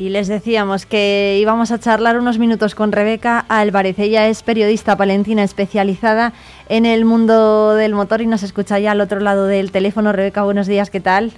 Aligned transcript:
Y 0.00 0.08
les 0.08 0.28
decíamos 0.28 0.86
que 0.86 1.36
íbamos 1.42 1.70
a 1.72 1.78
charlar 1.78 2.18
unos 2.18 2.38
minutos 2.38 2.74
con 2.74 2.90
Rebeca 2.90 3.44
Álvarez. 3.50 3.98
Ella 3.98 4.28
es 4.28 4.42
periodista 4.42 4.96
palentina 4.96 5.42
especializada 5.42 6.32
en 6.70 6.86
el 6.86 7.04
mundo 7.04 7.74
del 7.74 7.92
motor 7.92 8.22
y 8.22 8.26
nos 8.26 8.42
escucha 8.42 8.78
ya 8.78 8.92
al 8.92 9.02
otro 9.02 9.20
lado 9.20 9.44
del 9.44 9.70
teléfono. 9.70 10.12
Rebeca, 10.12 10.42
buenos 10.42 10.66
días, 10.66 10.88
¿qué 10.88 11.00
tal? 11.00 11.32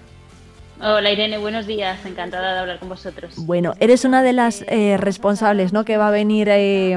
Hola 0.81 1.11
Irene, 1.11 1.39
buenos 1.39 1.67
días, 1.67 2.07
encantada 2.07 2.53
de 2.53 2.59
hablar 2.61 2.79
con 2.79 2.89
vosotros. 2.89 3.35
Bueno, 3.37 3.75
eres 3.81 4.05
una 4.05 4.23
de 4.23 4.33
las 4.33 4.65
eh, 4.69 4.97
responsables 4.97 5.73
¿no? 5.73 5.85
que 5.85 5.97
va 5.97 6.07
a 6.07 6.13
venir 6.13 6.49
eh, 6.49 6.97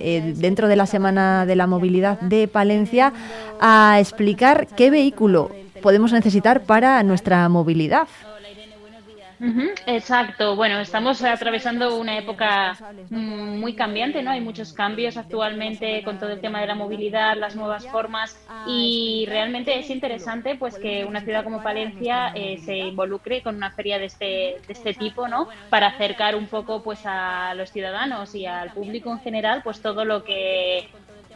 eh, 0.00 0.32
dentro 0.34 0.66
de 0.66 0.74
la 0.74 0.86
Semana 0.86 1.46
de 1.46 1.54
la 1.54 1.68
Movilidad 1.68 2.18
de 2.22 2.48
Palencia 2.48 3.12
a 3.60 3.98
explicar 4.00 4.66
qué 4.76 4.90
vehículo 4.90 5.52
podemos 5.80 6.12
necesitar 6.12 6.64
para 6.64 7.00
nuestra 7.04 7.48
movilidad 7.48 8.08
exacto. 9.86 10.56
Bueno, 10.56 10.80
estamos 10.80 11.22
atravesando 11.22 11.96
una 11.96 12.18
época 12.18 12.76
mm, 13.10 13.58
muy 13.58 13.74
cambiante, 13.74 14.22
¿no? 14.22 14.30
Hay 14.30 14.40
muchos 14.40 14.72
cambios 14.72 15.16
actualmente 15.16 16.02
con 16.04 16.18
todo 16.18 16.30
el 16.30 16.40
tema 16.40 16.60
de 16.60 16.66
la 16.66 16.74
movilidad, 16.74 17.36
las 17.36 17.56
nuevas 17.56 17.86
formas 17.88 18.38
y 18.66 19.26
realmente 19.28 19.78
es 19.78 19.90
interesante 19.90 20.56
pues 20.56 20.78
que 20.78 21.04
una 21.04 21.20
ciudad 21.20 21.44
como 21.44 21.62
Palencia 21.62 22.32
eh, 22.34 22.58
se 22.58 22.76
involucre 22.76 23.42
con 23.42 23.56
una 23.56 23.70
feria 23.70 23.98
de 23.98 24.06
este, 24.06 24.24
de 24.24 24.72
este 24.72 24.94
tipo, 24.94 25.28
¿no? 25.28 25.48
Para 25.70 25.88
acercar 25.88 26.36
un 26.36 26.46
poco 26.46 26.82
pues 26.82 27.00
a 27.04 27.54
los 27.54 27.70
ciudadanos 27.70 28.34
y 28.34 28.46
al 28.46 28.72
público 28.72 29.10
en 29.10 29.20
general 29.20 29.62
pues 29.62 29.80
todo 29.80 30.04
lo 30.04 30.24
que 30.24 30.88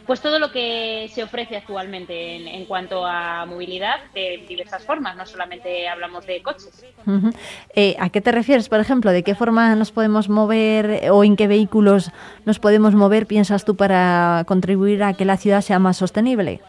pues 0.09 0.21
todo 0.21 0.39
lo 0.39 0.51
que 0.51 1.07
se 1.13 1.21
ofrece 1.21 1.55
actualmente 1.55 2.55
en, 2.55 2.65
cuanto 2.65 3.05
a 3.05 3.45
movilidad 3.45 3.97
de 4.15 4.43
diversas 4.49 4.83
formas, 4.83 5.15
no 5.15 5.23
solamente 5.23 5.87
hablamos 5.87 6.25
de 6.25 6.41
coches. 6.41 6.83
Eh, 7.75 7.95
¿A 7.99 8.09
qué 8.09 8.19
te 8.19 8.31
refieres, 8.31 8.69
por 8.69 8.79
ejemplo? 8.79 9.11
¿De 9.11 9.21
qué 9.21 9.35
forma 9.35 9.75
nos 9.75 9.91
podemos 9.91 10.27
mover 10.27 11.11
o 11.11 11.23
en 11.23 11.35
qué 11.35 11.47
vehículos 11.47 12.09
nos 12.43 12.57
podemos 12.57 12.95
mover, 12.95 13.27
piensas 13.27 13.65
tú, 13.65 13.75
para 13.75 14.45
contribuir 14.47 15.03
a 15.03 15.13
que 15.13 15.25
la 15.25 15.37
ciudad 15.37 15.61
sea 15.61 15.77
más 15.77 15.97
sostenible? 15.97 16.59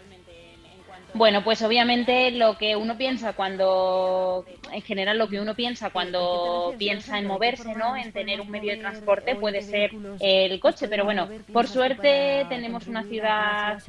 Bueno, 1.14 1.42
pues 1.42 1.62
obviamente 1.62 2.30
lo 2.30 2.56
que 2.56 2.76
uno 2.76 2.96
piensa 2.96 3.32
cuando, 3.32 4.44
en 4.72 4.82
general 4.82 5.18
lo 5.18 5.28
que 5.28 5.40
uno 5.40 5.54
piensa 5.54 5.90
cuando 5.90 6.74
piensa 6.78 7.18
en 7.18 7.26
moverse, 7.26 7.74
¿no? 7.74 7.96
En 7.96 8.12
tener 8.12 8.40
un 8.40 8.50
medio 8.50 8.72
de 8.72 8.78
transporte 8.78 9.34
puede 9.34 9.62
ser 9.62 9.90
el 10.20 10.60
coche, 10.60 10.88
pero 10.88 11.04
bueno, 11.04 11.28
por 11.52 11.66
suerte 11.66 12.46
tenemos 12.48 12.86
una 12.86 13.02
ciudad 13.04 13.82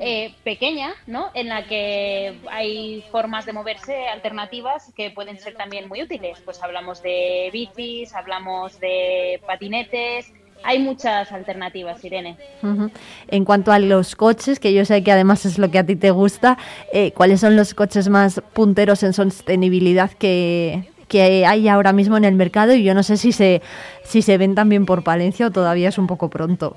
eh, 0.00 0.34
pequeña, 0.44 0.94
¿no? 1.06 1.30
En 1.34 1.48
la 1.48 1.64
que 1.64 2.38
hay 2.50 3.04
formas 3.10 3.46
de 3.46 3.52
moverse 3.52 4.08
alternativas 4.08 4.92
que 4.96 5.10
pueden 5.10 5.38
ser 5.38 5.54
también 5.54 5.88
muy 5.88 6.02
útiles. 6.02 6.40
Pues 6.44 6.62
hablamos 6.62 7.02
de 7.02 7.50
bicis, 7.52 8.14
hablamos 8.14 8.80
de 8.80 9.40
patinetes, 9.46 10.32
hay 10.62 10.78
muchas 10.78 11.30
alternativas, 11.32 12.04
Irene. 12.04 12.36
En 13.28 13.44
cuanto 13.44 13.72
a 13.72 13.78
los 13.78 14.16
coches, 14.16 14.60
que 14.60 14.72
yo 14.72 14.84
sé 14.84 15.02
que 15.02 15.12
además 15.12 15.46
es 15.46 15.58
lo 15.58 15.70
que 15.70 15.78
a 15.78 15.86
ti 15.86 15.96
te 15.96 16.10
gusta, 16.10 16.58
eh, 16.92 17.12
¿cuáles 17.12 17.40
son 17.40 17.56
los 17.56 17.74
coches 17.74 18.08
más 18.08 18.42
punteros 18.52 19.02
en 19.02 19.12
sostenibilidad 19.12 20.10
que, 20.10 20.90
que 21.08 21.46
hay 21.46 21.68
ahora 21.68 21.92
mismo 21.92 22.16
en 22.16 22.24
el 22.24 22.34
mercado? 22.34 22.74
Y 22.74 22.82
yo 22.82 22.94
no 22.94 23.02
sé 23.02 23.16
si 23.16 23.32
se, 23.32 23.62
si 24.04 24.22
se 24.22 24.38
ven 24.38 24.54
también 24.54 24.86
por 24.86 25.02
Palencia 25.04 25.46
o 25.46 25.50
todavía 25.50 25.88
es 25.88 25.98
un 25.98 26.06
poco 26.06 26.28
pronto. 26.30 26.76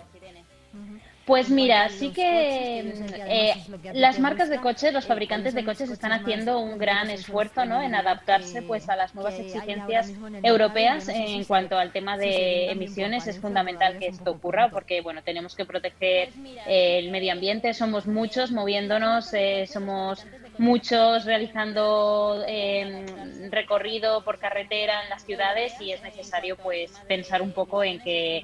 Pues 1.25 1.49
mira, 1.51 1.87
sí 1.89 2.09
que 2.09 2.79
eh, 2.79 3.53
las 3.93 4.19
marcas 4.19 4.49
de 4.49 4.57
coches, 4.57 4.91
los 4.91 5.05
fabricantes 5.05 5.53
de 5.53 5.63
coches 5.63 5.91
están 5.91 6.11
haciendo 6.11 6.59
un 6.59 6.79
gran 6.79 7.11
esfuerzo 7.11 7.63
¿no? 7.63 7.81
en 7.81 7.93
adaptarse 7.93 8.63
pues 8.63 8.89
a 8.89 8.95
las 8.95 9.13
nuevas 9.13 9.37
exigencias 9.37 10.11
europeas 10.41 11.09
en 11.09 11.43
cuanto 11.45 11.77
al 11.77 11.91
tema 11.91 12.17
de 12.17 12.71
emisiones. 12.71 13.27
Es 13.27 13.39
fundamental 13.39 13.99
que 13.99 14.07
esto 14.07 14.31
ocurra 14.31 14.69
porque 14.69 15.01
bueno 15.01 15.21
tenemos 15.21 15.55
que 15.55 15.65
proteger 15.65 16.29
eh, 16.67 16.99
el 16.99 17.11
medio 17.11 17.33
ambiente. 17.33 17.73
Somos 17.75 18.07
muchos 18.07 18.51
moviéndonos, 18.51 19.31
eh, 19.33 19.67
somos 19.67 20.25
muchos 20.57 21.25
realizando 21.25 22.43
recorrido 23.51 24.23
por 24.23 24.39
carretera 24.39 25.03
en 25.03 25.09
las 25.09 25.23
ciudades 25.23 25.73
y 25.79 25.91
es 25.91 26.01
necesario 26.01 26.57
pues 26.57 26.91
pensar 27.07 27.41
un 27.41 27.51
poco 27.51 27.83
en 27.83 27.99
que 27.99 28.41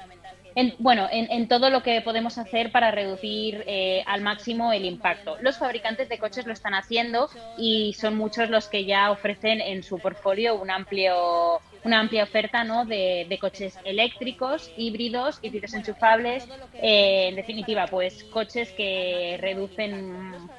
en, 0.57 0.73
bueno, 0.79 1.07
en, 1.11 1.47
todo 1.47 1.69
lo 1.69 1.83
que 1.83 2.01
podemos 2.01 2.39
hacer 2.39 2.71
para 2.71 2.89
reducir 2.89 3.63
eh, 3.67 4.03
al 4.07 4.21
máximo 4.21 4.73
el 4.73 4.85
impacto. 4.85 5.37
Los 5.39 5.59
fabricantes 5.59 6.09
de 6.09 6.17
coches 6.17 6.47
lo 6.47 6.53
están 6.53 6.73
haciendo 6.73 7.29
y 7.59 7.93
son 7.93 8.17
muchos 8.17 8.49
los 8.49 8.67
que 8.67 8.83
ya 8.83 9.11
ofrecen 9.11 9.61
en 9.61 9.83
su 9.83 9.99
portfolio 9.99 10.55
un 10.55 10.71
amplio 10.71 11.61
una 11.83 11.99
amplia 11.99 12.23
oferta 12.23 12.63
¿no? 12.63 12.85
de, 12.85 13.37
coches 13.39 13.77
eléctricos, 13.85 14.71
híbridos, 14.77 15.39
híbridos 15.43 15.73
enchufables, 15.73 16.45
eh, 16.73 17.27
en 17.29 17.35
definitiva, 17.35 17.85
pues 17.85 18.23
coches 18.25 18.71
que 18.71 19.37
reducen 19.39 20.49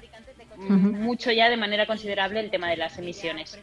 mucho 0.58 1.30
ya 1.30 1.48
de 1.48 1.56
manera 1.56 1.86
considerable 1.86 2.40
el 2.40 2.50
tema 2.50 2.68
de 2.68 2.76
las 2.76 2.98
emisiones. 2.98 3.58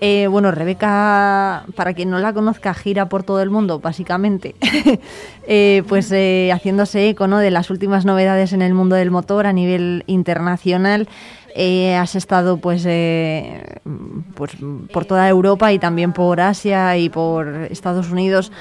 Eh, 0.00 0.26
bueno, 0.28 0.50
Rebeca, 0.50 1.64
para 1.74 1.94
quien 1.94 2.10
no 2.10 2.18
la 2.18 2.32
conozca, 2.32 2.72
gira 2.74 3.08
por 3.08 3.22
todo 3.22 3.42
el 3.42 3.50
mundo, 3.50 3.80
básicamente, 3.80 4.54
eh, 5.46 5.82
pues 5.88 6.10
eh, 6.12 6.50
haciéndose 6.52 7.08
eco 7.08 7.26
¿no? 7.26 7.38
de 7.38 7.50
las 7.50 7.70
últimas 7.70 8.04
novedades 8.04 8.52
en 8.52 8.62
el 8.62 8.72
mundo 8.72 8.96
del 8.96 9.10
motor 9.10 9.46
a 9.46 9.52
nivel 9.52 10.04
internacional. 10.06 11.08
has 11.98 12.14
estado 12.14 12.58
pues, 12.58 12.84
pues 14.34 14.52
por 14.92 15.04
toda 15.04 15.28
Europa 15.28 15.72
y 15.72 15.78
también 15.78 16.12
por 16.12 16.40
Asia 16.40 16.96
y 16.96 17.08
por 17.08 17.68
Estados 17.70 18.10
Unidos 18.10 18.52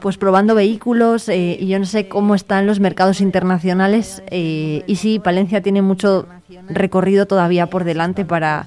pues 0.00 0.16
probando 0.16 0.54
vehículos 0.54 1.28
y 1.28 1.66
yo 1.66 1.78
no 1.78 1.84
sé 1.86 2.08
cómo 2.08 2.34
están 2.34 2.66
los 2.66 2.80
mercados 2.80 3.20
internacionales 3.20 4.22
y 4.30 4.96
sí, 4.96 5.18
Palencia 5.18 5.62
tiene 5.62 5.82
mucho 5.82 6.26
recorrido 6.68 7.26
todavía 7.26 7.66
por 7.66 7.84
delante 7.84 8.24
para, 8.24 8.66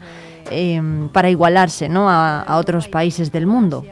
em, 0.52 1.10
para 1.10 1.30
igualarse 1.30 1.90
¿no? 1.90 2.10
a, 2.10 2.58
otros 2.58 2.88
países 2.88 3.32
del 3.32 3.46
mundo. 3.46 3.86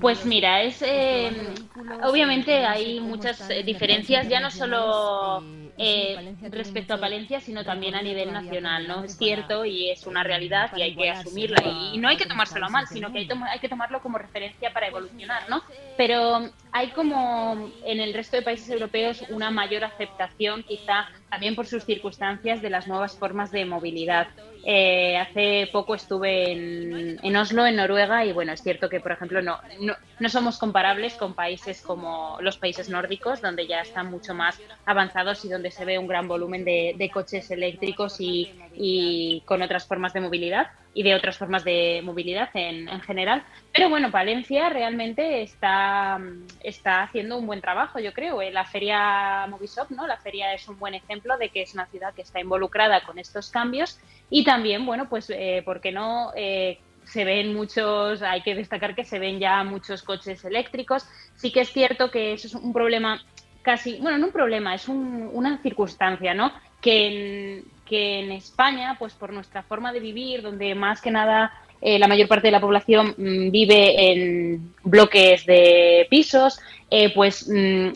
Pues 0.00 0.24
mira, 0.24 0.62
es 0.62 0.80
em, 0.82 1.34
obviamente 2.02 2.64
hay 2.64 3.00
muchas 3.00 3.50
eh, 3.50 3.62
diferencias, 3.62 4.28
ya 4.28 4.40
no 4.40 4.50
solo 4.50 5.42
eh, 5.76 6.34
respecto 6.50 6.94
a 6.94 6.98
Palencia, 6.98 7.40
sino 7.40 7.64
también 7.64 7.94
a 7.94 8.02
nivel 8.02 8.32
nacional, 8.32 8.88
¿no? 8.88 9.04
Es 9.04 9.16
cierto 9.16 9.64
y 9.64 9.90
es 9.90 10.06
una 10.06 10.24
realidad 10.24 10.70
y 10.76 10.82
hay 10.82 10.96
que 10.96 11.10
asumirla 11.10 11.62
y, 11.92 11.98
no 11.98 12.08
hay 12.08 12.16
que 12.16 12.26
tomárselo 12.26 12.66
a 12.66 12.68
mal, 12.68 12.86
sino 12.86 13.12
que 13.12 13.18
hay, 13.18 13.28
hay, 13.50 13.58
que 13.60 13.68
tomarlo 13.68 14.00
como 14.00 14.18
referencia 14.18 14.72
para 14.72 14.88
evolucionar, 14.88 15.48
¿no? 15.48 15.62
Pero 15.96 16.50
hay 16.72 16.88
como 16.88 17.70
en 17.84 18.00
el 18.00 18.12
resto 18.14 18.36
de 18.36 18.42
países 18.42 18.68
europeos 18.70 19.24
una 19.30 19.50
mayor 19.50 19.84
aceptación, 19.84 20.62
quizá 20.62 21.08
también 21.30 21.54
por 21.54 21.66
sus 21.66 21.84
circunstancias, 21.84 22.62
de 22.62 22.70
las 22.70 22.88
nuevas 22.88 23.16
formas 23.16 23.50
de 23.50 23.64
movilidad. 23.64 24.28
Eh, 24.64 25.16
hace 25.16 25.68
poco 25.72 25.94
estuve 25.94 26.52
en, 26.52 27.18
en, 27.22 27.36
Oslo, 27.36 27.66
en 27.66 27.76
Noruega, 27.76 28.24
y 28.24 28.32
bueno, 28.32 28.52
es 28.52 28.62
cierto 28.62 28.88
que, 28.88 29.00
por 29.00 29.12
ejemplo, 29.12 29.40
no, 29.40 29.58
no, 29.80 29.94
no, 30.18 30.28
somos 30.28 30.58
comparables 30.58 31.14
con 31.14 31.34
países 31.34 31.67
como 31.82 32.38
los 32.40 32.56
países 32.56 32.88
nórdicos, 32.88 33.40
donde 33.40 33.66
ya 33.66 33.80
están 33.80 34.10
mucho 34.10 34.34
más 34.34 34.58
avanzados 34.86 35.44
y 35.44 35.48
donde 35.48 35.70
se 35.70 35.84
ve 35.84 35.98
un 35.98 36.06
gran 36.06 36.26
volumen 36.28 36.64
de, 36.64 37.10
coches 37.12 37.50
eléctricos 37.50 38.16
y, 38.18 39.42
con 39.44 39.62
otras 39.62 39.86
formas 39.86 40.12
de 40.12 40.20
movilidad 40.20 40.68
y 40.94 41.02
de 41.02 41.14
otras 41.14 41.36
formas 41.36 41.64
de 41.64 42.00
movilidad 42.02 42.48
en, 42.54 42.88
en, 42.88 43.00
general. 43.00 43.44
Pero 43.72 43.88
bueno, 43.88 44.10
Valencia 44.10 44.68
realmente 44.68 45.42
está, 45.42 46.20
está 46.60 47.02
haciendo 47.02 47.38
un 47.38 47.46
buen 47.46 47.60
trabajo, 47.60 47.98
yo 47.98 48.12
creo. 48.12 48.40
La 48.50 48.64
feria 48.64 49.46
Movishop, 49.48 49.90
¿no? 49.90 50.06
La 50.06 50.16
feria 50.16 50.54
es 50.54 50.68
un 50.68 50.78
buen 50.78 50.94
ejemplo 50.94 51.36
de 51.38 51.50
que 51.50 51.62
es 51.62 51.74
una 51.74 51.86
ciudad 51.86 52.14
que 52.14 52.22
está 52.22 52.40
involucrada 52.40 53.02
con 53.02 53.18
estos 53.18 53.50
cambios 53.50 53.98
y 54.30 54.44
también, 54.44 54.84
bueno, 54.84 55.08
pues, 55.08 55.30
eh, 55.30 55.62
¿por 55.64 55.80
qué 55.80 55.92
no? 55.92 56.32
Eh, 56.34 56.78
se 57.10 57.24
ven 57.24 57.54
muchos, 57.54 58.22
hay 58.22 58.42
que 58.42 58.54
destacar 58.54 58.94
que 58.94 59.04
se 59.04 59.18
ven 59.18 59.38
ya 59.38 59.64
muchos 59.64 60.02
coches 60.02 60.44
eléctricos. 60.44 61.06
Sí 61.36 61.50
que 61.50 61.60
es 61.60 61.72
cierto 61.72 62.10
que 62.10 62.32
eso 62.32 62.46
es 62.46 62.54
un 62.54 62.72
problema 62.72 63.20
casi, 63.62 63.98
bueno, 64.00 64.18
no 64.18 64.26
un 64.26 64.32
problema, 64.32 64.74
es 64.74 64.88
una 64.88 65.58
circunstancia, 65.62 66.34
¿no? 66.34 66.52
Que 66.80 67.64
que 67.88 68.20
en 68.20 68.32
España, 68.32 68.96
pues 68.98 69.14
por 69.14 69.32
nuestra 69.32 69.62
forma 69.62 69.92
de 69.92 70.00
vivir, 70.00 70.42
donde 70.42 70.74
más 70.74 71.00
que 71.00 71.10
nada 71.10 71.52
eh, 71.80 71.98
la 71.98 72.06
mayor 72.06 72.28
parte 72.28 72.48
de 72.48 72.52
la 72.52 72.60
población 72.60 73.14
mm, 73.16 73.50
vive 73.50 74.10
en 74.10 74.74
bloques 74.84 75.46
de 75.46 76.06
pisos, 76.10 76.60
eh, 76.90 77.12
pues 77.14 77.48
mm, 77.48 77.88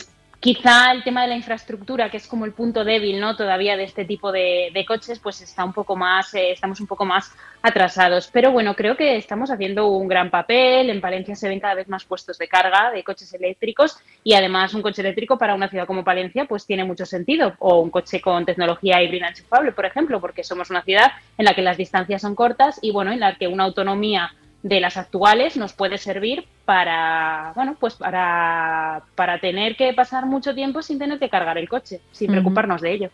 Quizá 0.43 0.91
el 0.91 1.05
tema 1.05 1.21
de 1.21 1.29
la 1.29 1.37
infraestructura, 1.37 2.11
que 2.11 2.17
es 2.17 2.27
como 2.27 2.43
el 2.43 2.51
punto 2.51 2.83
débil, 2.83 3.17
¿no? 3.17 3.37
Todavía 3.37 3.77
de 3.77 3.85
este 3.85 4.03
tipo 4.03 4.29
de, 4.29 4.83
coches, 4.85 5.17
pues 5.19 5.39
está 5.39 5.63
un 5.63 5.71
poco 5.71 5.95
más, 5.95 6.33
eh, 6.33 6.51
estamos 6.51 6.81
un 6.81 6.87
poco 6.87 7.05
más 7.05 7.33
atrasados. 7.61 8.29
Pero 8.29 8.51
bueno, 8.51 8.75
creo 8.75 8.97
que 8.97 9.15
estamos 9.15 9.51
haciendo 9.51 9.87
un 9.87 10.09
gran 10.09 10.29
papel. 10.29 10.89
En 10.89 10.99
Palencia 10.99 11.37
se 11.37 11.47
ven 11.47 11.61
cada 11.61 11.75
vez 11.75 11.87
más 11.87 12.03
puestos 12.03 12.37
de 12.37 12.49
carga 12.49 12.91
de 12.91 13.05
coches 13.05 13.33
eléctricos 13.33 13.97
y 14.21 14.33
además 14.33 14.73
un 14.73 14.81
coche 14.81 15.01
eléctrico 15.01 15.37
para 15.37 15.55
una 15.55 15.69
ciudad 15.69 15.87
como 15.87 16.03
Palencia, 16.03 16.43
pues 16.43 16.65
tiene 16.65 16.83
mucho 16.83 17.05
sentido. 17.05 17.53
O 17.59 17.79
un 17.79 17.89
coche 17.89 18.19
con 18.19 18.45
tecnología 18.45 19.01
híbrida 19.01 19.29
enchufable, 19.29 19.71
por 19.71 19.85
ejemplo, 19.85 20.19
porque 20.19 20.43
somos 20.43 20.69
una 20.69 20.83
ciudad 20.83 21.13
en 21.37 21.45
la 21.45 21.53
que 21.53 21.61
las 21.61 21.77
distancias 21.77 22.21
son 22.21 22.35
cortas 22.35 22.79
y 22.81 22.91
bueno, 22.91 23.13
en 23.13 23.21
la 23.21 23.37
que 23.37 23.47
una 23.47 23.63
autonomía 23.63 24.33
de 24.63 24.79
las 24.79 24.95
actuales 24.95 25.57
nos 25.57 25.73
puede 25.73 25.97
servir 25.97 26.45
para, 26.65 27.51
bueno, 27.55 27.75
pues 27.79 27.95
para, 27.95 29.03
para 29.15 29.37
tener 29.39 29.75
que 29.75 29.93
pasar 29.93 30.25
mucho 30.25 30.55
tiempo 30.55 30.81
sin 30.81 30.97
tener 30.97 31.19
que 31.19 31.29
cargar 31.29 31.57
el 31.57 31.67
coche, 31.67 31.99
sin 32.13 32.31
preocuparnos 32.31 32.81
de 32.81 32.93
ello. 32.93 33.09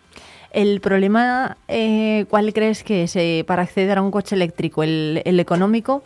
¿El 0.51 0.79
problema 0.79 1.57
eh, 1.67 2.25
cuál 2.29 2.53
crees 2.53 2.83
que 2.83 3.03
es 3.03 3.15
eh, 3.15 3.43
para 3.45 3.63
acceder 3.63 3.97
a 3.97 4.01
un 4.01 4.11
coche 4.11 4.35
eléctrico? 4.35 4.83
¿El, 4.83 5.21
económico? 5.25 6.03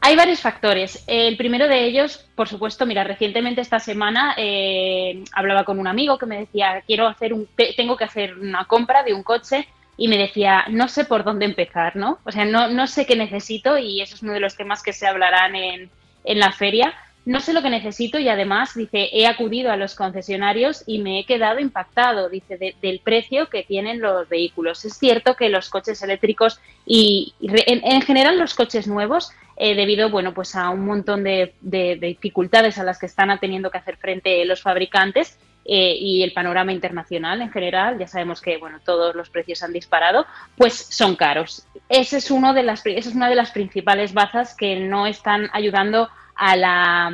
Hay 0.00 0.14
varios 0.14 0.40
factores. 0.40 1.02
El 1.06 1.36
primero 1.36 1.66
de 1.66 1.84
ellos, 1.84 2.28
por 2.34 2.48
supuesto, 2.48 2.86
mira, 2.86 3.02
recientemente 3.02 3.60
esta 3.60 3.80
semana 3.80 4.34
eh, 4.36 5.24
hablaba 5.32 5.64
con 5.64 5.78
un 5.80 5.86
amigo 5.86 6.18
que 6.18 6.26
me 6.26 6.40
decía, 6.40 6.82
quiero 6.86 7.08
hacer 7.08 7.32
un, 7.32 7.48
tengo 7.76 7.96
que 7.96 8.04
hacer 8.04 8.38
una 8.38 8.66
compra 8.66 9.02
de 9.02 9.14
un 9.14 9.24
coche 9.24 9.66
y 9.96 10.08
me 10.08 10.18
decía, 10.18 10.64
no 10.68 10.88
sé 10.88 11.04
por 11.04 11.24
dónde 11.24 11.46
empezar, 11.46 11.96
¿no? 11.96 12.18
O 12.24 12.32
sea, 12.32 12.44
no, 12.44 12.68
no 12.68 12.86
sé 12.86 13.06
qué 13.06 13.16
necesito 13.16 13.78
y 13.78 14.00
eso 14.00 14.14
es 14.14 14.22
uno 14.22 14.32
de 14.32 14.40
los 14.40 14.56
temas 14.56 14.82
que 14.82 14.92
se 14.92 15.06
hablarán 15.06 15.54
en, 15.54 15.90
en 16.24 16.38
la 16.38 16.52
feria 16.52 16.94
no 17.26 17.40
sé 17.40 17.52
lo 17.52 17.60
que 17.60 17.70
necesito 17.70 18.20
y 18.20 18.28
además, 18.28 18.74
dice, 18.76 19.10
he 19.12 19.26
acudido 19.26 19.72
a 19.72 19.76
los 19.76 19.96
concesionarios 19.96 20.84
y 20.86 20.98
me 20.98 21.18
he 21.18 21.26
quedado 21.26 21.58
impactado, 21.58 22.28
dice, 22.28 22.56
del 22.80 23.00
precio 23.00 23.50
que 23.50 23.64
tienen 23.64 24.00
los 24.00 24.28
vehículos. 24.28 24.84
Es 24.84 24.96
cierto 24.96 25.34
que 25.34 25.48
los 25.48 25.68
coches 25.68 26.00
eléctricos 26.02 26.60
y, 26.86 27.34
en, 27.40 28.00
general 28.02 28.38
los 28.38 28.54
coches 28.54 28.86
nuevos, 28.86 29.32
eh, 29.56 29.74
debido, 29.74 30.08
bueno, 30.08 30.34
pues 30.34 30.54
a 30.54 30.70
un 30.70 30.86
montón 30.86 31.24
de, 31.24 31.52
dificultades 31.60 32.78
a 32.78 32.84
las 32.84 33.00
que 33.00 33.06
están 33.06 33.36
teniendo 33.40 33.72
que 33.72 33.78
hacer 33.78 33.96
frente 33.96 34.44
los 34.44 34.62
fabricantes, 34.62 35.36
eh, 35.68 35.96
y 35.98 36.22
el 36.22 36.32
panorama 36.32 36.72
internacional 36.72 37.42
en 37.42 37.50
general, 37.50 37.98
ya 37.98 38.06
sabemos 38.06 38.40
que 38.40 38.56
bueno, 38.56 38.78
todos 38.84 39.16
los 39.16 39.30
precios 39.30 39.62
han 39.62 39.72
disparado, 39.72 40.24
pues 40.56 40.74
son 40.74 41.16
caros. 41.16 41.66
Ese 41.88 42.18
es 42.18 42.30
uno 42.30 42.54
de 42.54 42.62
las, 42.62 42.86
esa 42.86 43.08
es 43.08 43.14
una 43.14 43.28
de 43.28 43.34
las 43.34 43.50
principales 43.50 44.14
bazas 44.14 44.56
que 44.56 44.76
no 44.76 45.06
están 45.06 45.50
ayudando 45.52 46.08
a 46.36 46.56
la, 46.56 47.12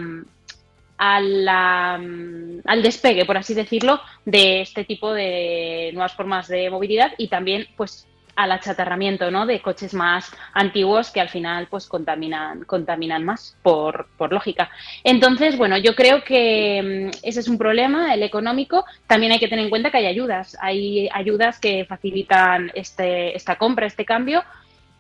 a 0.98 1.20
la, 1.20 1.94
al 1.94 2.82
despegue, 2.82 3.24
por 3.24 3.38
así 3.38 3.54
decirlo, 3.54 4.00
de 4.24 4.60
este 4.60 4.84
tipo 4.84 5.12
de 5.12 5.90
nuevas 5.94 6.14
formas 6.14 6.48
de 6.48 6.68
movilidad 6.70 7.12
y 7.18 7.28
también, 7.28 7.66
pues, 7.76 8.06
al 8.36 8.52
achatarramiento 8.52 9.30
¿no? 9.30 9.46
de 9.46 9.60
coches 9.60 9.94
más 9.94 10.30
antiguos 10.54 11.10
que 11.10 11.20
al 11.20 11.28
final 11.28 11.66
pues 11.68 11.86
contaminan, 11.86 12.64
contaminan 12.64 13.24
más 13.24 13.56
por, 13.62 14.08
por 14.16 14.32
lógica. 14.32 14.70
Entonces, 15.04 15.56
bueno, 15.56 15.76
yo 15.76 15.94
creo 15.94 16.24
que 16.24 17.10
mm, 17.12 17.18
ese 17.22 17.40
es 17.40 17.48
un 17.48 17.58
problema, 17.58 18.14
el 18.14 18.22
económico. 18.22 18.84
También 19.06 19.32
hay 19.32 19.38
que 19.38 19.48
tener 19.48 19.64
en 19.64 19.70
cuenta 19.70 19.90
que 19.90 19.98
hay 19.98 20.06
ayudas. 20.06 20.56
Hay 20.60 21.08
ayudas 21.12 21.58
que 21.58 21.84
facilitan 21.84 22.70
este, 22.74 23.36
esta 23.36 23.56
compra, 23.56 23.86
este 23.86 24.04
cambio, 24.04 24.42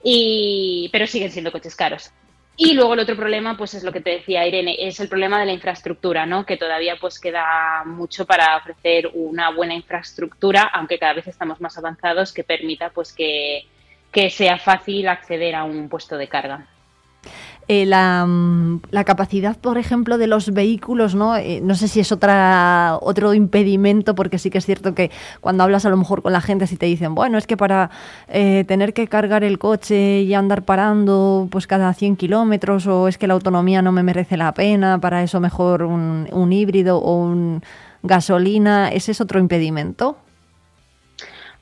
y, 0.02 0.88
pero 0.92 1.06
siguen 1.06 1.30
siendo 1.30 1.52
coches 1.52 1.76
caros. 1.76 2.10
Y 2.64 2.74
luego 2.74 2.94
el 2.94 3.00
otro 3.00 3.16
problema, 3.16 3.56
pues 3.56 3.74
es 3.74 3.82
lo 3.82 3.90
que 3.90 4.00
te 4.00 4.10
decía 4.10 4.46
Irene, 4.46 4.76
es 4.78 5.00
el 5.00 5.08
problema 5.08 5.40
de 5.40 5.46
la 5.46 5.52
infraestructura, 5.52 6.26
¿no? 6.26 6.46
Que 6.46 6.56
todavía 6.56 6.96
pues 7.00 7.18
queda 7.18 7.82
mucho 7.84 8.24
para 8.24 8.56
ofrecer 8.56 9.10
una 9.14 9.50
buena 9.50 9.74
infraestructura, 9.74 10.70
aunque 10.72 10.96
cada 10.96 11.14
vez 11.14 11.26
estamos 11.26 11.60
más 11.60 11.76
avanzados, 11.76 12.32
que 12.32 12.44
permita 12.44 12.90
pues 12.90 13.12
que, 13.12 13.66
que 14.12 14.30
sea 14.30 14.58
fácil 14.58 15.08
acceder 15.08 15.56
a 15.56 15.64
un 15.64 15.88
puesto 15.88 16.16
de 16.16 16.28
carga. 16.28 16.68
Eh, 17.68 17.86
mm, 17.86 18.80
la, 18.90 19.04
capacidad, 19.04 19.56
por 19.56 19.78
ejemplo, 19.78 20.18
de 20.18 20.26
los 20.26 20.52
vehículos, 20.52 21.14
¿no? 21.14 21.36
Eh, 21.36 21.60
no 21.62 21.74
sé 21.74 21.88
si 21.88 22.00
es 22.00 22.10
otra, 22.10 22.98
otro 23.00 23.34
impedimento, 23.34 24.14
porque 24.14 24.38
sí 24.38 24.50
que 24.50 24.58
es 24.58 24.66
cierto 24.66 24.94
que 24.94 25.10
cuando 25.40 25.62
hablas 25.62 25.86
a 25.86 25.90
lo 25.90 25.96
mejor 25.96 26.22
con 26.22 26.32
la 26.32 26.40
gente, 26.40 26.66
si 26.66 26.76
te 26.76 26.86
dicen, 26.86 27.14
bueno, 27.14 27.38
es 27.38 27.46
que 27.46 27.56
para 27.56 27.90
eh, 28.28 28.64
tener 28.66 28.94
que 28.94 29.06
cargar 29.06 29.44
el 29.44 29.58
coche 29.58 30.22
y 30.22 30.34
andar 30.34 30.62
parando 30.64 31.48
pues 31.50 31.66
cada 31.66 31.94
100 31.94 32.16
kilómetros, 32.16 32.86
o 32.86 33.08
es 33.08 33.16
que 33.16 33.26
la 33.26 33.34
autonomía 33.34 33.80
no 33.80 33.92
me 33.92 34.02
merece 34.02 34.36
la 34.36 34.52
pena, 34.52 35.00
para 35.00 35.22
eso 35.22 35.40
mejor 35.40 35.84
un, 35.84 36.28
un 36.32 36.52
híbrido 36.52 36.98
o 36.98 37.16
un 37.22 37.62
gasolina, 38.02 38.90
¿ese 38.90 39.12
es 39.12 39.20
otro 39.20 39.38
impedimento? 39.38 40.16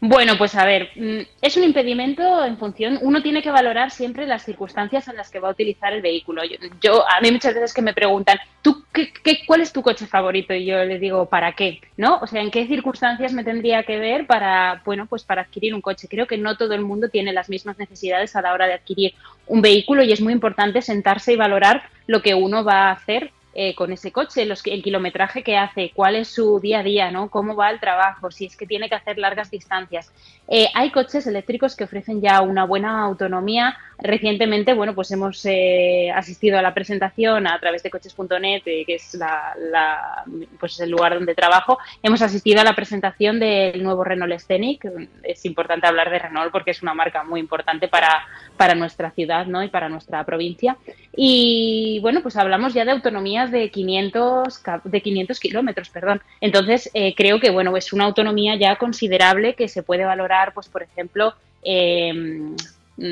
Bueno, 0.03 0.39
pues 0.39 0.55
a 0.55 0.65
ver, 0.65 0.89
mm, 0.97 1.21
es 1.43 1.59
un 1.59 1.65
impedimento 1.65 2.43
en 2.43 2.57
función, 2.57 2.99
uno 3.03 3.23
tiene 3.23 3.43
que 3.43 3.51
valorar 3.51 3.91
siempre 3.91 4.27
las 4.27 4.43
circunstancias 4.43 5.07
en 5.09 5.17
las 5.17 5.31
que 5.31 5.41
va 5.41 5.49
a 5.49 5.51
utilizar 5.51 5.93
el 5.93 6.01
vehículo. 6.01 6.41
Yo, 6.81 7.07
a 7.07 7.21
mí 7.21 7.31
muchas 7.31 7.53
veces 7.53 7.75
que 7.75 7.83
me 7.83 7.93
preguntan, 7.93 8.39
¿tú 8.63 8.83
qué, 8.95 9.13
cuál 9.47 9.61
es 9.61 9.75
tu 9.75 9.83
coche 9.83 10.07
favorito? 10.07 10.55
Y 10.55 10.65
yo 10.65 10.83
les 10.87 11.03
digo, 11.03 11.27
¿para 11.27 11.53
qué? 11.53 11.83
¿No? 11.99 12.19
O 12.23 12.27
sea, 12.27 12.41
¿en 12.41 12.51
qué 12.51 12.67
circunstancias 12.67 13.35
me 13.35 13.45
tendría 13.45 13.83
que 13.83 13.99
ver 13.99 14.27
para, 14.27 14.81
bueno, 14.87 15.05
pues 15.05 15.23
para 15.25 15.43
adquirir 15.43 15.75
un 15.75 15.83
coche? 15.83 16.09
Creo 16.09 16.27
que 16.27 16.39
no 16.39 16.57
todo 16.57 16.73
el 16.73 16.81
mundo 16.81 17.11
tiene 17.11 17.35
las 17.35 17.51
mismas 17.51 17.79
necesidades 17.79 18.35
a 18.35 18.41
la 18.41 18.55
hora 18.55 18.67
de 18.67 18.75
adquirir 18.75 19.13
un 19.47 19.61
vehículo 19.61 20.03
y 20.03 20.13
es 20.13 20.23
muy 20.23 20.33
importante 20.33 20.81
sentarse 20.81 21.35
y 21.35 21.37
valorar 21.37 21.83
lo 22.07 22.23
que 22.23 22.35
uno 22.35 22.65
va 22.65 22.89
a 22.89 22.93
hacer 22.93 23.33
eh, 23.53 23.75
con 23.75 23.93
ese 23.93 24.13
coche, 24.13 24.47
los, 24.47 24.65
el 24.65 24.81
kilometraje 24.81 25.43
que 25.43 25.57
hace, 25.57 25.91
cuál 25.93 26.15
es 26.15 26.29
su 26.29 26.61
día 26.61 26.81
a 26.81 26.83
día, 26.85 27.11
¿no? 27.11 27.31
cómo 27.31 27.57
va 27.57 27.71
el 27.71 27.81
trabajo, 27.81 28.31
si 28.31 28.47
es 28.47 28.57
que 28.57 28.65
tiene 28.65 28.89
que 28.89 28.95
hacer 28.95 29.19
largas 29.19 29.51
distancias. 29.51 30.13
Eh, 30.47 30.69
hay 30.73 30.91
coches 30.91 31.27
eléctricos 31.27 31.75
que 31.75 31.85
ofrecen 31.85 32.21
ya 32.21 32.43
una 32.43 32.65
buena 32.65 33.03
autonomía. 33.03 33.77
Recientemente, 33.99 34.73
bueno, 34.73 34.95
pues 34.95 35.11
hemos 35.11 35.45
eh, 35.45 36.11
asistido 36.15 36.59
a 36.59 36.63
la 36.63 36.75
presentación 36.75 37.47
a 37.47 37.59
través 37.59 37.83
de 37.83 37.91
coches.net, 37.91 38.63
que 38.63 38.85
es 38.87 39.15
la, 39.15 40.25
pues 40.59 40.81
el 40.81 40.91
lugar 40.91 41.15
donde 41.15 41.35
trabajo. 41.35 41.79
Hemos 42.03 42.23
asistido 42.23 42.61
a 42.61 42.65
la 42.65 42.75
presentación 42.75 43.39
del 43.39 43.83
nuevo 43.83 44.05
Renault 44.05 44.39
Scenic. 44.39 44.87
Es 45.23 45.45
importante 45.45 45.87
hablar 45.87 46.11
de 46.11 46.19
Renault 46.19 46.51
porque 46.51 46.71
es 46.71 46.83
una 46.83 46.95
marca 46.95 47.25
muy 47.25 47.41
importante 47.41 47.89
para, 47.89 48.27
para 48.57 48.75
nuestra 48.75 49.11
ciudad 49.11 49.47
¿no? 49.47 49.63
y 49.63 49.69
para 49.69 49.89
nuestra 49.89 50.25
provincia. 50.25 50.77
Y 51.15 51.99
bueno, 52.01 52.23
pues 52.23 52.37
hablamos 52.37 52.75
ya 52.75 52.85
de 52.85 52.93
de 53.47 53.71
500, 53.71 54.63
de 54.85 55.01
500 55.01 55.41
kilómetros, 55.41 55.89
perdón. 55.91 56.21
Entonces, 56.41 56.91
eh, 56.95 57.15
creo 57.15 57.41
que 57.41 57.51
bueno, 57.51 57.77
es 57.77 57.93
una 57.93 58.05
autonomía 58.05 58.57
ya 58.57 58.77
considerable 58.77 59.55
que 59.55 59.69
se 59.69 59.83
puede 59.83 60.05
valorar, 60.05 60.53
pues 60.53 60.69
por 60.69 60.83
ejemplo, 60.83 61.35
eh, 61.63 62.13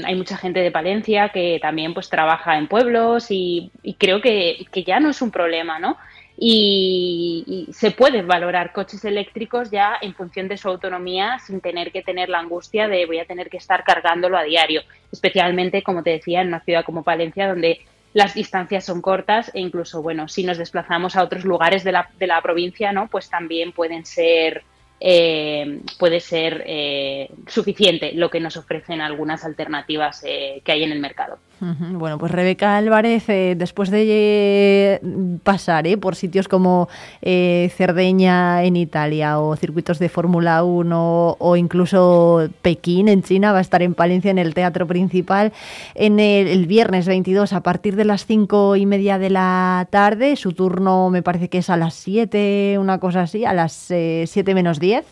hay 0.05 0.15
mucha 0.15 0.37
gente 0.37 0.61
de 0.61 0.71
Palencia 0.71 1.31
que 1.31 1.59
también 1.63 1.95
pues 1.95 2.09
trabaja 2.09 2.59
en 2.59 2.69
pueblos 2.69 3.27
y, 3.31 3.71
creo 3.99 4.21
que, 4.21 4.67
que, 4.71 4.85
ya 4.85 5.01
no 5.01 5.11
es 5.11 5.23
un 5.23 5.31
problema, 5.31 5.79
¿no? 5.79 5.97
y, 6.41 7.69
se 7.73 7.91
pueden 7.91 8.27
valorar 8.27 8.73
coches 8.73 9.05
eléctricos 9.05 9.71
ya 9.71 9.97
en 10.01 10.15
función 10.15 10.47
de 10.49 10.57
su 10.57 10.69
autonomía 10.69 11.39
sin 11.45 11.61
tener 11.61 11.91
que 11.91 12.03
tener 12.03 12.29
la 12.29 12.39
angustia 12.39 12.87
de 12.87 13.07
voy 13.07 13.19
a 13.19 13.25
tener 13.25 13.51
que 13.51 13.57
estar 13.57 13.83
cargándolo 13.83 14.39
a 14.39 14.45
diario, 14.45 14.83
especialmente, 15.11 15.83
como 15.83 16.03
te 16.03 16.11
decía, 16.11 16.43
en 16.43 16.49
una 16.49 16.61
ciudad 16.61 16.85
como 16.85 17.03
Palencia 17.03 17.49
donde 17.49 17.81
las 18.15 18.35
distancias 18.35 18.85
son 18.85 19.03
cortas 19.03 19.51
e 19.55 19.61
incluso, 19.61 20.03
bueno, 20.03 20.29
si 20.29 20.45
nos 20.45 20.59
desplazamos 20.59 21.17
a 21.17 21.23
otros 21.23 21.45
lugares 21.45 21.85
de 21.85 21.93
la, 21.93 22.11
de 22.19 22.27
la 22.27 22.41
provincia, 22.41 22.93
¿no? 22.93 23.09
Pues 23.09 23.29
también 23.29 23.73
pueden 23.73 24.05
ser 24.05 24.65
eh, 25.01 25.81
puede 25.99 26.19
ser 26.19 26.65
eh, 26.67 27.31
suficiente 27.47 28.13
lo 28.15 28.31
que 28.31 28.41
nos 28.41 28.57
ofrecen 28.57 29.01
algunas 29.01 29.45
alternativas 29.45 30.25
eh, 30.25 30.61
que 30.65 30.73
hay 30.73 30.83
en 30.83 30.93
el 30.93 30.99
mercado. 30.99 31.39
Bueno, 31.61 32.19
pues 32.19 32.33
Rebeca 32.33 32.77
Álvarez, 32.77 33.27
después 33.27 33.91
de 33.91 35.01
pasar 35.43 35.87
por 36.01 36.17
sitios 36.17 36.49
como 36.49 36.89
Cerdeña 37.23 38.65
en 38.65 38.77
Italia 38.77 39.39
o 39.39 39.55
circuitos 39.57 39.99
de 39.99 40.09
Fórmula 40.09 40.65
1 40.65 41.37
o 41.39 41.57
incluso 41.57 42.49
Pekín 42.63 43.09
en 43.09 43.23
China, 43.23 43.53
va 43.53 43.59
a 43.59 43.61
estar 43.61 43.83
en 43.83 43.95
Palencia 43.95 44.31
en 44.31 44.39
el 44.39 44.55
Teatro 44.55 44.87
Principal 44.87 45.53
en 45.95 46.21
el, 46.21 46.67
viernes 46.67 47.07
22 47.07 47.53
a 47.53 47.63
partir 47.63 47.97
de 47.97 48.05
las 48.05 48.27
cinco 48.27 48.77
y 48.77 48.87
media 48.87 49.19
de 49.19 49.31
la 49.31 49.87
tarde. 49.91 50.37
Su 50.37 50.53
turno 50.53 51.11
me 51.11 51.23
parece 51.23 51.49
que 51.49 51.59
es 51.59 51.71
a 51.71 51.77
las 51.77 51.95
7, 51.95 52.77
una 52.79 52.99
cosa 52.99 53.23
así, 53.23 53.45
a 53.45 53.53
las 53.53 53.73
7 53.73 54.55
menos 54.55 54.81
10 54.81 55.05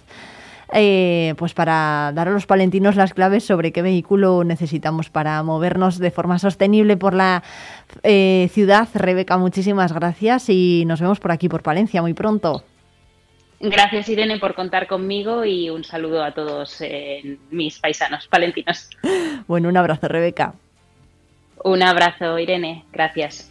eh, 0.73 1.35
pues 1.39 1.55
para 1.55 2.13
dar 2.15 2.29
a 2.29 2.33
los 2.33 2.47
palentinos 2.47 2.97
las 2.97 3.15
claves 3.15 3.45
sobre 3.45 3.73
qué 3.73 3.83
vehículo 3.83 4.45
necesitamos 4.45 5.11
para 5.11 5.43
movernos 5.43 5.99
de 5.99 6.11
forma 6.11 6.39
sostenible 6.39 6.97
por 6.97 7.15
la 7.15 7.43
eh, 8.03 8.49
ciudad. 8.53 8.89
Rebeca, 8.95 9.39
muchísimas 9.39 9.93
gracias 9.93 10.49
y 10.49 10.85
nos 10.87 11.01
vemos 11.01 11.21
por 11.21 11.33
aquí, 11.33 11.49
por 11.49 11.63
Palencia, 11.63 12.03
muy 12.03 12.15
pronto. 12.15 12.65
Gracias, 13.59 14.09
Irene, 14.09 14.39
por 14.39 14.55
contar 14.55 14.87
conmigo 14.87 15.45
y 15.45 15.71
un 15.71 15.83
saludo 15.83 16.23
a 16.23 16.33
todos 16.33 16.81
eh, 16.81 17.39
mis 17.51 17.79
paisanos 17.79 18.27
palentinos. 18.29 18.91
Bueno, 19.47 19.69
un 19.69 19.77
abrazo, 19.77 20.09
Rebeca. 20.09 20.55
Un 21.63 21.83
abrazo, 21.83 22.39
Irene. 22.39 22.85
Gracias. 22.93 23.49